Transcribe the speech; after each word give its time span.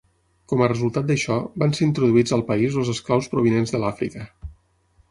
Com 0.53 0.63
a 0.63 0.69
resultat 0.71 1.11
d'això, 1.11 1.35
van 1.65 1.75
ser 1.81 1.85
introduïts 1.89 2.35
al 2.39 2.45
país 2.49 2.79
els 2.85 2.91
esclaus 2.97 3.31
provinents 3.37 3.77
de 3.77 3.85
l'Àfrica. 3.87 4.29